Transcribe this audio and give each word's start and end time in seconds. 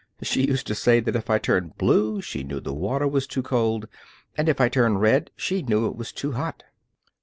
She 0.23 0.45
used 0.47 0.65
to 0.65 0.73
say 0.73 0.99
that 0.99 1.15
if 1.15 1.29
I 1.29 1.37
turned 1.37 1.77
blue 1.77 2.21
she 2.23 2.43
knew 2.43 2.59
the 2.59 2.73
water 2.73 3.07
was 3.07 3.27
too 3.27 3.43
cold, 3.43 3.87
and 4.35 4.49
if 4.49 4.59
I 4.59 4.67
turned 4.67 4.99
red 4.99 5.29
she 5.35 5.61
knew 5.61 5.85
it 5.85 5.95
was 5.95 6.11
too 6.11 6.31
hot." 6.31 6.63